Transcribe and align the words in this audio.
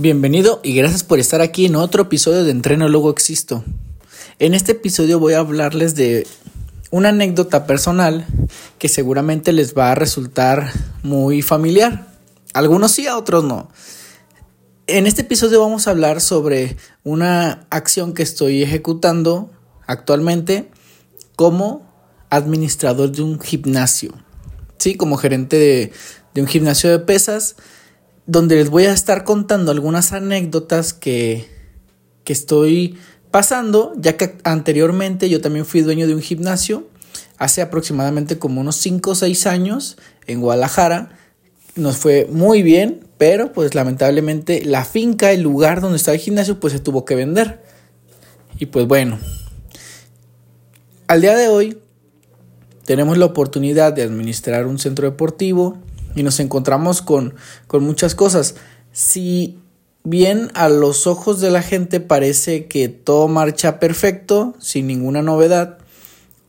Bienvenido 0.00 0.60
y 0.62 0.74
gracias 0.74 1.04
por 1.04 1.18
estar 1.18 1.42
aquí 1.42 1.66
en 1.66 1.76
otro 1.76 2.04
episodio 2.04 2.42
de 2.42 2.50
Entreno 2.50 2.88
Luego 2.88 3.10
Existo. 3.10 3.62
En 4.38 4.54
este 4.54 4.72
episodio 4.72 5.18
voy 5.18 5.34
a 5.34 5.40
hablarles 5.40 5.94
de 5.94 6.26
una 6.90 7.10
anécdota 7.10 7.66
personal 7.66 8.26
que 8.78 8.88
seguramente 8.88 9.52
les 9.52 9.76
va 9.76 9.92
a 9.92 9.94
resultar 9.94 10.72
muy 11.02 11.42
familiar. 11.42 12.06
Algunos 12.54 12.92
sí, 12.92 13.08
a 13.08 13.18
otros 13.18 13.44
no. 13.44 13.68
En 14.86 15.06
este 15.06 15.20
episodio 15.20 15.60
vamos 15.60 15.86
a 15.86 15.90
hablar 15.90 16.22
sobre 16.22 16.78
una 17.04 17.66
acción 17.68 18.14
que 18.14 18.22
estoy 18.22 18.62
ejecutando 18.62 19.50
actualmente 19.86 20.70
como 21.36 21.86
administrador 22.30 23.12
de 23.12 23.20
un 23.20 23.38
gimnasio. 23.38 24.14
Sí, 24.78 24.94
como 24.94 25.18
gerente 25.18 25.58
de, 25.58 25.92
de 26.32 26.40
un 26.40 26.46
gimnasio 26.46 26.88
de 26.88 27.00
pesas 27.00 27.56
donde 28.30 28.54
les 28.54 28.70
voy 28.70 28.84
a 28.84 28.92
estar 28.92 29.24
contando 29.24 29.72
algunas 29.72 30.12
anécdotas 30.12 30.92
que, 30.92 31.48
que 32.22 32.32
estoy 32.32 32.96
pasando, 33.32 33.92
ya 33.96 34.16
que 34.16 34.38
anteriormente 34.44 35.28
yo 35.28 35.40
también 35.40 35.66
fui 35.66 35.80
dueño 35.80 36.06
de 36.06 36.14
un 36.14 36.22
gimnasio 36.22 36.86
hace 37.38 37.60
aproximadamente 37.60 38.38
como 38.38 38.60
unos 38.60 38.76
5 38.76 39.10
o 39.10 39.14
6 39.16 39.46
años 39.48 39.96
en 40.28 40.40
Guadalajara. 40.40 41.18
Nos 41.74 41.96
fue 41.96 42.28
muy 42.30 42.62
bien, 42.62 43.04
pero 43.18 43.52
pues 43.52 43.74
lamentablemente 43.74 44.64
la 44.64 44.84
finca, 44.84 45.32
el 45.32 45.42
lugar 45.42 45.80
donde 45.80 45.96
estaba 45.96 46.14
el 46.14 46.20
gimnasio, 46.20 46.60
pues 46.60 46.72
se 46.72 46.78
tuvo 46.78 47.04
que 47.04 47.16
vender. 47.16 47.64
Y 48.60 48.66
pues 48.66 48.86
bueno, 48.86 49.18
al 51.08 51.20
día 51.20 51.34
de 51.34 51.48
hoy 51.48 51.78
tenemos 52.84 53.18
la 53.18 53.24
oportunidad 53.24 53.92
de 53.92 54.02
administrar 54.02 54.68
un 54.68 54.78
centro 54.78 55.10
deportivo, 55.10 55.78
y 56.14 56.22
nos 56.22 56.40
encontramos 56.40 57.02
con, 57.02 57.34
con 57.66 57.82
muchas 57.82 58.14
cosas. 58.14 58.56
Si 58.92 59.58
bien 60.02 60.50
a 60.54 60.68
los 60.68 61.06
ojos 61.06 61.40
de 61.40 61.50
la 61.50 61.62
gente 61.62 62.00
parece 62.00 62.66
que 62.66 62.88
todo 62.88 63.28
marcha 63.28 63.78
perfecto, 63.78 64.54
sin 64.58 64.86
ninguna 64.86 65.22
novedad, 65.22 65.78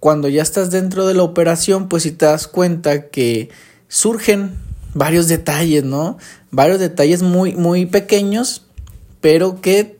cuando 0.00 0.28
ya 0.28 0.42
estás 0.42 0.70
dentro 0.70 1.06
de 1.06 1.14
la 1.14 1.22
operación, 1.22 1.88
pues 1.88 2.02
si 2.02 2.12
te 2.12 2.26
das 2.26 2.46
cuenta 2.46 3.08
que 3.08 3.48
surgen 3.88 4.52
varios 4.92 5.28
detalles, 5.28 5.84
¿no? 5.84 6.18
Varios 6.50 6.78
detalles 6.78 7.22
muy, 7.22 7.54
muy 7.54 7.86
pequeños, 7.86 8.66
pero 9.20 9.60
que 9.60 9.98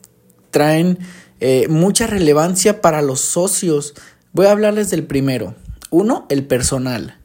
traen 0.51 0.99
eh, 1.41 1.69
mucha 1.69 2.07
relevancia 2.07 2.81
para 2.81 3.03
los 3.03 3.21
socios. 3.21 3.95
Voy 4.33 4.47
a 4.47 4.53
hablarles 4.53 4.91
del 4.91 5.05
primero. 5.05 5.55
Uno, 5.91 6.27
el 6.29 6.47
personal. 6.47 7.19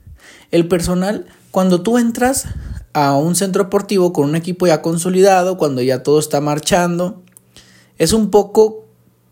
El 0.52 0.68
personal 0.68 1.26
cuando 1.52 1.82
tú 1.82 1.98
entras 1.98 2.46
a 2.94 3.16
un 3.16 3.36
centro 3.36 3.64
deportivo 3.64 4.14
con 4.14 4.30
un 4.30 4.36
equipo 4.36 4.68
ya 4.68 4.82
consolidado, 4.82 5.58
cuando 5.58 5.82
ya 5.82 6.04
todo 6.04 6.20
está 6.20 6.42
marchando, 6.42 7.22
es 7.98 8.14
un 8.14 8.30
poco 8.32 8.86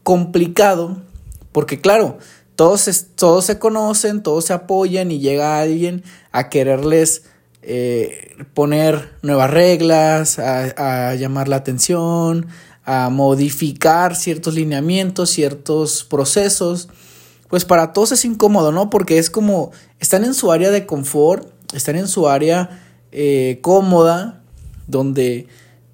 complicado 0.03 1.01
porque 1.57 1.81
claro, 1.81 2.19
todos, 2.55 3.07
todos 3.15 3.45
se 3.45 3.57
conocen, 3.57 4.21
todos 4.21 4.45
se 4.45 4.53
apoyan 4.53 5.09
y 5.09 5.17
llega 5.17 5.59
alguien 5.59 6.03
a 6.31 6.49
quererles 6.49 7.23
eh, 7.63 8.35
poner 8.53 9.15
nuevas 9.23 9.49
reglas, 9.49 10.37
a, 10.37 11.09
a 11.09 11.15
llamar 11.15 11.47
la 11.47 11.55
atención, 11.55 12.45
a 12.85 13.09
modificar 13.09 14.15
ciertos 14.15 14.53
lineamientos, 14.53 15.31
ciertos 15.31 16.03
procesos. 16.03 16.89
Pues 17.49 17.65
para 17.65 17.91
todos 17.91 18.11
es 18.11 18.23
incómodo, 18.23 18.71
¿no? 18.71 18.91
Porque 18.91 19.17
es 19.17 19.31
como 19.31 19.71
están 19.99 20.25
en 20.25 20.35
su 20.35 20.51
área 20.51 20.69
de 20.69 20.85
confort 20.85 21.47
están 21.73 21.95
en 21.95 22.07
su 22.07 22.27
área 22.27 22.81
eh, 23.11 23.59
cómoda, 23.61 24.43
donde 24.87 25.47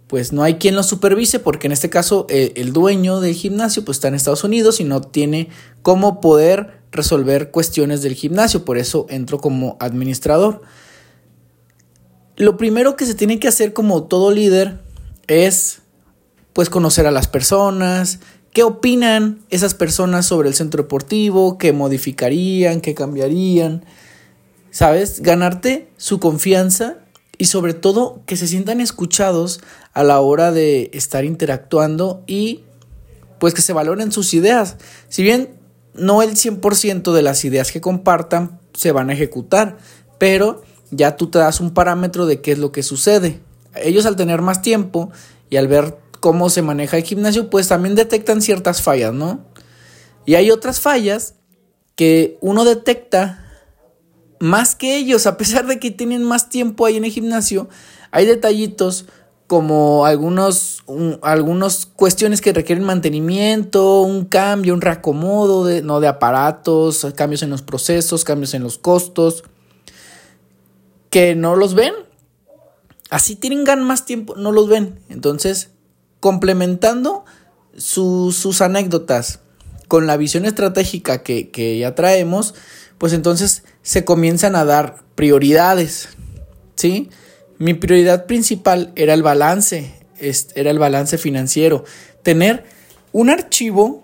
pues 0.08 0.32
no 0.32 0.44
hay 0.44 0.56
quien 0.56 0.76
los 0.76 0.86
supervise, 0.86 1.40
porque 1.40 1.68
en 1.68 1.74
este 1.74 1.90
caso 1.90 2.28
eh, 2.30 2.54
el 2.56 2.72
dueño 2.72 3.20
del 3.20 3.34
gimnasio 3.34 3.84
pues 3.84 3.98
está 3.98 4.10
en 4.10 4.16
Estados 4.16 4.44
Unidos 4.44 4.80
y 4.80 4.84
no 4.84 5.02
tiene 5.02 5.50
cómo 5.82 6.22
poder 6.22 6.82
resolver 6.92 7.50
cuestiones 7.50 8.02
del 8.03 8.14
gimnasio, 8.14 8.64
por 8.64 8.78
eso 8.78 9.08
entro 9.09 9.40
como 9.40 9.75
administrador. 9.80 10.62
Lo 12.36 12.58
primero 12.58 12.96
que 12.96 13.06
se 13.06 13.16
tiene 13.16 13.40
que 13.40 13.47
hacer 13.47 13.74
como 13.74 14.03
todo 14.03 14.31
líder 14.31 14.80
es 15.28 15.80
pues 16.53 16.70
conocer 16.70 17.08
a 17.08 17.12
las 17.12 17.28
personas, 17.28 18.20
qué 18.52 18.64
opinan 18.64 19.40
esas 19.50 19.74
personas 19.74 20.28
sobre 20.28 20.47
el 20.47 20.53
centro 20.53 20.84
deportivo, 20.84 21.58
qué 21.58 21.74
modificarían, 21.74 22.81
qué 22.81 22.94
cambiarían, 22.94 23.84
¿sabes? 24.73 25.22
Ganarte 25.22 25.88
su 25.97 26.19
confianza 26.19 26.97
y 27.38 27.45
sobre 27.45 27.73
todo 27.73 28.22
que 28.25 28.35
se 28.35 28.47
sientan 28.47 28.81
escuchados 28.81 29.61
a 29.94 30.03
la 30.03 30.19
hora 30.19 30.51
de 30.51 30.89
estar 30.94 31.23
interactuando 31.23 32.23
y 32.25 32.63
pues 33.39 33.53
que 33.53 33.61
se 33.61 33.72
valoren 33.72 34.11
sus 34.11 34.34
ideas. 34.34 34.78
Si 35.09 35.22
bien 35.22 35.59
no 35.94 36.23
el 36.23 36.31
100% 36.31 37.13
de 37.13 37.22
las 37.22 37.45
ideas 37.45 37.72
que 37.72 37.81
compartan 37.81 38.59
se 38.73 38.91
van 38.91 39.11
a 39.11 39.13
ejecutar, 39.13 39.78
pero 40.17 40.63
ya 40.90 41.17
tú 41.17 41.29
te 41.29 41.38
das 41.38 41.59
un 41.59 41.73
parámetro 41.75 42.25
de 42.25 42.41
qué 42.41 42.53
es 42.53 42.57
lo 42.57 42.72
que 42.72 42.81
sucede. 42.81 43.41
Ellos 43.75 44.07
al 44.07 44.16
tener 44.16 44.41
más 44.41 44.63
tiempo 44.63 45.11
y 45.51 45.57
al 45.57 45.67
ver 45.67 46.00
cómo 46.19 46.50
se 46.50 46.63
maneja 46.63 46.97
el 46.97 47.03
gimnasio, 47.03 47.51
pues 47.51 47.67
también 47.67 47.94
detectan 47.94 48.41
ciertas 48.41 48.81
fallas, 48.81 49.13
¿no? 49.13 49.41
Y 50.25 50.34
hay 50.34 50.50
otras 50.50 50.79
fallas 50.79 51.35
que 51.95 52.40
uno 52.41 52.66
detecta 52.66 53.43
más 54.44 54.76
que 54.76 54.98
ellos, 54.98 55.26
a 55.26 55.38
pesar 55.38 55.68
de 55.68 55.80
que 55.80 55.90
tienen 55.90 56.22
más 56.22 56.50
tiempo 56.50 56.86
ahí 56.86 56.98
en 56.98 57.06
el 57.06 57.12
gimnasio, 57.12 57.70
hay 58.12 58.26
detallitos 58.26 59.06
como 59.48 60.06
algunos, 60.06 60.84
algunas 61.22 61.86
cuestiones 61.86 62.42
que 62.42 62.52
requieren 62.52 62.84
mantenimiento, 62.84 64.02
un 64.02 64.26
cambio, 64.26 64.74
un 64.74 64.82
reacomodo 64.82 65.64
de, 65.64 65.82
no 65.82 66.02
de 66.02 66.09
aparatos, 66.09 67.08
cambios 67.16 67.42
en 67.42 67.52
los 67.52 67.62
procesos, 67.62 68.26
cambios 68.26 68.53
en 68.53 68.64
los 68.64 68.78
costos, 68.78 69.46
que 71.09 71.36
no 71.36 71.56
los 71.56 71.74
ven. 71.74 71.94
Así 73.09 73.38
tienen 73.38 73.64
más 73.84 74.06
tiempo, 74.06 74.36
no 74.36 74.52
los 74.52 74.68
ven. 74.68 75.00
Entonces, 75.08 75.70
complementando 76.20 77.24
sus 77.78 78.62
anécdotas 78.62 79.40
con 79.88 80.06
la 80.06 80.18
visión 80.18 80.44
estratégica 80.44 81.24
que, 81.24 81.50
que 81.50 81.78
ya 81.78 81.96
traemos, 81.96 82.56
pues 82.98 83.14
entonces 83.14 83.64
se 83.81 84.06
comienzan 84.06 84.56
a 84.56 84.66
dar 84.66 85.04
prioridades, 85.16 86.09
¿sí? 86.76 87.09
Mi 87.58 87.74
prioridad 87.74 88.26
principal 88.26 88.92
era 88.96 89.14
el 89.14 89.24
balance, 89.24 89.94
era 90.56 90.72
el 90.72 90.80
balance 90.80 91.18
financiero, 91.18 91.84
tener 92.24 92.64
un 93.12 93.30
archivo 93.30 94.03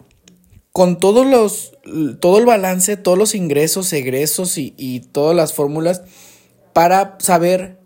con 0.72 1.00
todos 1.00 1.26
los, 1.26 1.74
todo 2.20 2.38
el 2.38 2.46
balance, 2.46 2.96
todos 2.96 3.18
los 3.18 3.36
ingresos, 3.36 3.92
egresos 3.92 4.58
y, 4.58 4.74
y 4.78 5.02
todas 5.02 5.36
las 5.36 5.54
fórmulas 5.54 6.04
para 6.74 7.18
saber 7.20 7.80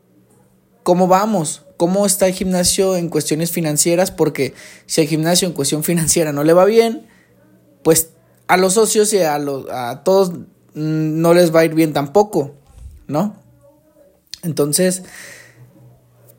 cómo 0.84 1.08
vamos, 1.08 1.64
cómo 1.78 2.06
está 2.06 2.28
el 2.28 2.34
gimnasio 2.34 2.96
en 2.96 3.10
cuestiones 3.10 3.52
financieras, 3.52 4.12
porque 4.12 4.54
si 4.86 5.02
el 5.02 5.08
gimnasio 5.08 5.48
en 5.48 5.54
cuestión 5.54 5.84
financiera 5.84 6.32
no 6.32 6.44
le 6.44 6.54
va 6.54 6.66
bien, 6.66 7.08
pues 7.84 8.10
a 8.48 8.58
los 8.58 8.74
socios 8.74 9.12
y 9.14 9.20
a, 9.20 9.40
los, 9.40 9.70
a 9.70 10.04
todos 10.04 10.34
no 10.74 11.34
les 11.34 11.54
va 11.54 11.62
a 11.62 11.66
ir 11.66 11.74
bien 11.74 11.94
tampoco, 11.94 12.56
¿no? 13.08 13.36
Entonces, 14.44 15.04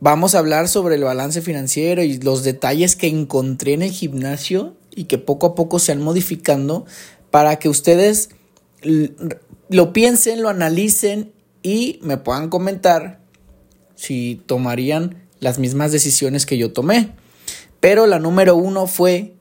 vamos 0.01 0.35
a 0.35 0.39
hablar 0.39 0.69
sobre 0.69 0.97
el 0.97 1.05
balance 1.05 1.41
financiero 1.41 2.03
y 2.03 2.19
los 2.19 2.45
detalles 2.45 2.97
que 2.97 3.09
encontré 3.09 3.73
en 3.73 3.83
el 3.83 3.91
gimnasio 3.91 4.77
y 4.95 5.05
que 5.05 5.19
poco 5.19 5.47
a 5.47 5.55
poco 5.55 5.79
se 5.79 5.93
han 5.93 6.03
modificando 6.03 6.85
para 7.31 7.59
que 7.59 7.69
ustedes 7.69 8.31
lo 9.69 9.93
piensen, 9.93 10.43
lo 10.43 10.51
analicen 10.51 11.33
y 11.63 11.99
me 12.03 12.19
puedan 12.19 12.51
comentar 12.51 13.21
si 13.95 14.43
tomarían 14.47 15.25
las 15.41 15.59
mismas 15.59 15.93
decisiones 15.93 16.47
que 16.47 16.59
yo 16.59 16.73
tomé. 16.73 17.13
Pero 17.81 18.07
la 18.07 18.19
número 18.19 18.57
uno 18.57 18.87
fue 18.87 19.35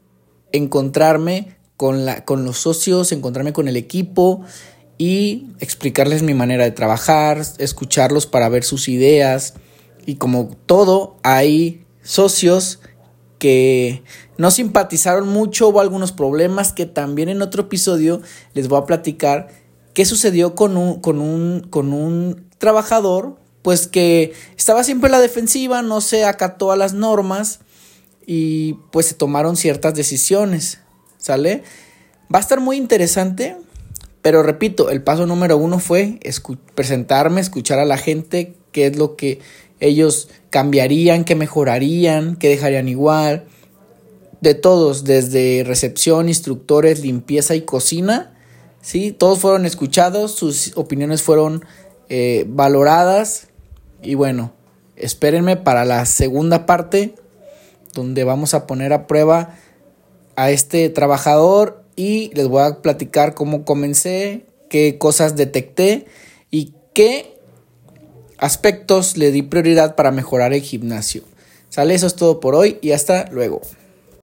encontrarme 0.52 1.58
con, 1.76 2.06
la, 2.06 2.24
con 2.24 2.46
los 2.46 2.58
socios, 2.58 3.12
encontrarme 3.12 3.54
con 3.54 3.68
el 3.68 3.76
equipo 3.76 4.46
y 5.06 5.48
explicarles 5.60 6.24
mi 6.24 6.34
manera 6.34 6.64
de 6.64 6.72
trabajar, 6.72 7.42
escucharlos 7.58 8.26
para 8.26 8.48
ver 8.48 8.64
sus 8.64 8.88
ideas 8.88 9.54
y 10.06 10.16
como 10.16 10.56
todo 10.66 11.18
hay 11.24 11.84
socios 12.04 12.80
que 13.38 14.02
no 14.38 14.50
simpatizaron 14.50 15.28
mucho, 15.28 15.68
hubo 15.68 15.82
algunos 15.82 16.14
problemas 16.14 16.72
que 16.72 16.86
también 16.86 17.28
en 17.28 17.42
otro 17.42 17.64
episodio 17.64 18.22
les 18.54 18.70
voy 18.70 18.80
a 18.80 18.86
platicar 18.86 19.50
qué 19.94 20.06
sucedió 20.06 20.56
con 20.56 20.78
un, 20.78 21.02
con 21.02 21.20
un, 21.20 21.68
con 21.70 21.92
un 21.92 22.48
trabajador 22.58 23.36
pues 23.62 23.88
que 23.88 24.32
estaba 24.56 24.86
siempre 24.86 25.10
en 25.10 25.12
la 25.12 25.20
defensiva, 25.20 25.82
no 25.82 26.00
se 26.00 26.24
acató 26.24 26.72
a 26.72 26.78
las 26.78 26.94
normas 26.94 27.60
y 28.26 28.76
pues 28.94 29.08
se 29.08 29.16
tomaron 29.16 29.58
ciertas 29.58 29.96
decisiones, 29.96 30.80
¿sale? 31.18 31.64
Va 32.34 32.38
a 32.38 32.42
estar 32.42 32.62
muy 32.62 32.78
interesante 32.78 33.58
pero 34.24 34.42
repito, 34.42 34.90
el 34.90 35.04
paso 35.04 35.28
número 35.28 35.58
uno 35.58 35.80
fue 35.80 36.18
presentarme, 36.76 37.42
escuchar 37.42 37.78
a 37.80 37.86
la 37.86 37.98
gente, 37.98 38.56
qué 38.72 38.88
es 38.88 38.96
lo 38.96 39.18
que 39.18 39.40
ellos 39.82 40.30
cambiarían, 40.50 41.26
qué 41.26 41.36
mejorarían, 41.36 42.38
qué 42.38 42.48
dejarían 42.48 42.88
igual. 42.88 43.44
De 44.40 44.56
todos, 44.56 45.04
desde 45.04 45.64
recepción, 45.66 46.30
instructores, 46.30 47.02
limpieza 47.02 47.54
y 47.56 47.64
cocina, 47.64 48.34
¿sí? 48.82 49.12
Todos 49.12 49.40
fueron 49.40 49.66
escuchados, 49.66 50.32
sus 50.32 50.72
opiniones 50.76 51.22
fueron 51.22 51.66
eh, 52.08 52.46
valoradas 52.48 53.50
y 54.02 54.16
bueno, 54.16 54.54
espérenme 54.96 55.58
para 55.58 55.84
la 55.84 56.06
segunda 56.06 56.66
parte 56.66 57.16
donde 57.94 58.24
vamos 58.24 58.54
a 58.54 58.68
poner 58.68 58.94
a 58.94 59.06
prueba 59.06 59.56
a 60.38 60.50
este 60.50 60.90
trabajador 60.90 61.83
y 61.96 62.32
les 62.34 62.48
voy 62.48 62.64
a 62.64 62.82
platicar 62.82 63.34
cómo 63.34 63.66
comencé, 63.66 64.46
qué 64.70 64.98
cosas 64.98 65.36
detecté 65.36 66.06
y 66.52 66.74
qué 66.94 67.38
aspectos 68.38 69.18
le 69.18 69.32
di 69.32 69.42
prioridad 69.42 69.96
para 69.96 70.12
mejorar 70.12 70.54
el 70.54 70.62
gimnasio. 70.62 71.24
Sale, 71.70 71.96
eso 71.96 72.08
es 72.08 72.16
todo 72.16 72.40
por 72.40 72.56
hoy 72.56 72.78
y 72.82 72.92
hasta 72.92 73.26
luego. 73.32 73.62